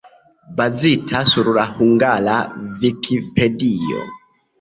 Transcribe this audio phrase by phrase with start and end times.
[0.57, 2.39] Bazita sur la hungara
[2.85, 4.01] Vikipedio.